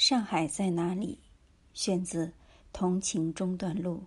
[0.00, 1.18] 上海在哪里？
[1.74, 2.28] 选自
[2.72, 3.98] 《同情中段路》。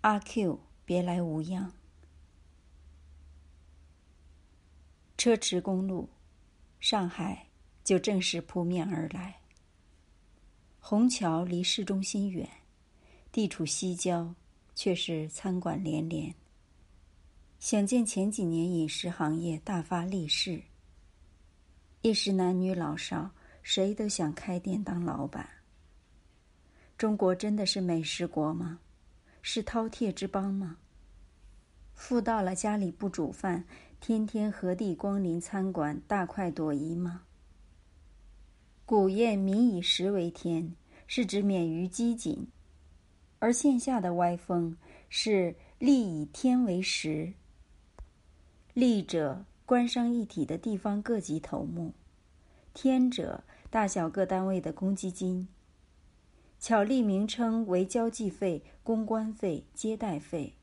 [0.00, 1.72] 阿 Q，别来无恙。
[5.16, 6.08] 车迟公路，
[6.80, 7.46] 上海
[7.84, 9.38] 就正式扑面而来。
[10.80, 12.50] 虹桥离市中心远，
[13.30, 14.34] 地处西郊，
[14.74, 16.34] 却是餐馆连连。
[17.60, 20.64] 想见前几年饮食行业大发利市。
[22.08, 25.46] 一时男女老少，谁都想开店当老板。
[26.96, 28.78] 中国真的是美食国吗？
[29.42, 30.78] 是饕餮之邦吗？
[31.92, 33.66] 富到了家里不煮饭，
[34.00, 37.24] 天天何地光临餐馆大快朵颐吗？
[38.86, 40.74] 古谚“民以食为天”，
[41.06, 42.46] 是指免于饥馑；
[43.38, 44.74] 而线下的歪风
[45.10, 47.34] 是“利以天为食”。
[48.72, 49.44] 利者。
[49.68, 51.92] 官商一体的地方各级头目，
[52.74, 55.48] 天者大小各单位的公积金，
[56.60, 60.54] 巧立名称为交际费、公关费、接待费，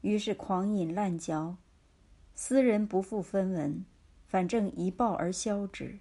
[0.00, 1.56] 于是狂饮滥嚼，
[2.34, 3.84] 私人不负分文，
[4.26, 5.98] 反正一报而销之。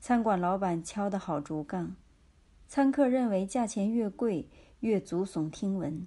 [0.00, 1.94] 餐馆老板敲得好竹杠，
[2.66, 4.48] 餐客认为价钱越贵
[4.80, 6.06] 越足耸听闻，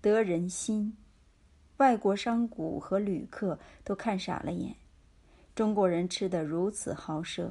[0.00, 0.96] 得人心。
[1.78, 4.76] 外国商贾和旅客都看傻了眼，
[5.54, 7.50] 中国人吃得如此豪奢，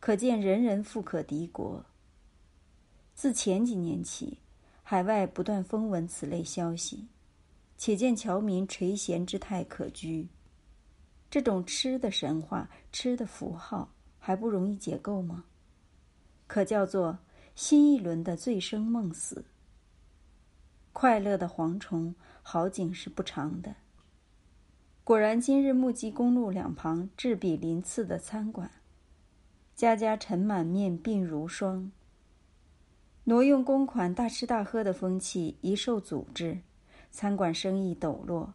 [0.00, 1.82] 可见人人富可敌国。
[3.14, 4.38] 自前几年起，
[4.82, 7.08] 海外不断风闻此类消息，
[7.78, 10.28] 且见侨民垂涎之态可掬。
[11.30, 15.44] 这种吃的神话、吃的符号，还不容易解构吗？
[16.46, 17.18] 可叫做
[17.54, 19.42] 新一轮的醉生梦死。
[20.92, 23.74] 快乐的蝗虫，好景是不长的。
[25.06, 28.68] 果然，今日目击公路两旁栉比鳞次的餐馆，
[29.72, 31.92] 家家尘满面，鬓如霜。
[33.22, 36.58] 挪用公款、大吃大喝的风气一受阻滞，
[37.12, 38.54] 餐馆生意抖落，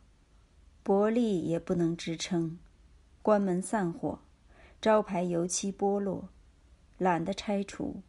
[0.83, 2.59] 薄利也不能支撑，
[3.21, 4.19] 关门散伙，
[4.81, 6.27] 招牌油漆剥落，
[6.97, 8.01] 懒得拆除。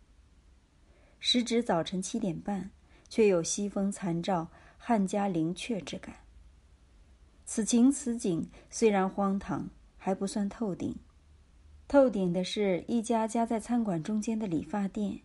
[1.20, 2.72] 时值早晨七点半。
[3.08, 4.48] 却有西风残照、
[4.78, 6.16] 汉家陵阙之感。
[7.54, 9.68] 此情此景虽然荒唐，
[9.98, 10.96] 还不算透顶。
[11.86, 15.20] 透顶的是一家夹在餐馆中间的理发店，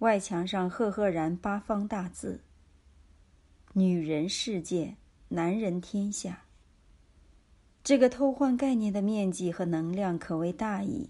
[0.00, 2.42] 外墙上赫赫然八方大字
[3.72, 4.96] ：“女人世界，
[5.28, 6.44] 男人天下。”
[7.82, 11.08] 这个偷换概念的面积和能量可谓大矣。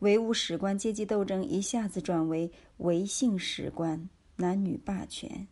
[0.00, 4.08] 唯物史观阶级斗争一下子转为唯性史观。
[4.34, 5.46] 男女霸权，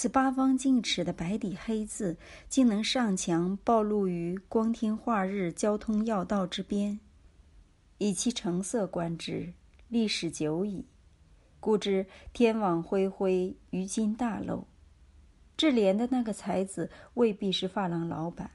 [0.00, 2.16] 此八方径尺的白底黑字，
[2.48, 7.00] 竟能上墙暴露于光天化日交通要道之边。
[7.98, 9.52] 以其成色观之，
[9.88, 10.86] 历史久矣，
[11.58, 14.68] 故知天网恢恢，于今大漏。
[15.56, 18.52] 智联的那个才子未必是发廊老板，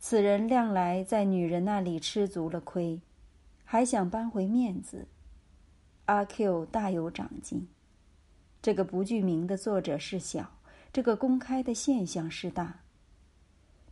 [0.00, 3.00] 此人向来在女人那里吃足了亏，
[3.64, 5.06] 还想扳回面子。
[6.06, 7.68] 阿 Q 大有长进。
[8.62, 10.48] 这个不具名的作者是小，
[10.92, 12.78] 这个公开的现象是大。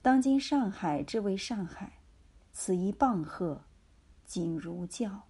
[0.01, 1.95] 当今上海之为上海，
[2.53, 3.61] 此一棒喝，
[4.25, 5.23] 仅如教。